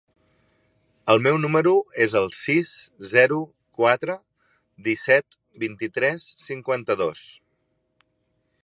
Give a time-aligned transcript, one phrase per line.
[1.13, 1.73] El meu número
[2.05, 2.71] es el sis,
[3.11, 3.37] zero,
[3.81, 4.17] quatre,
[4.89, 7.25] disset, vint-i-tres, cinquanta-dos.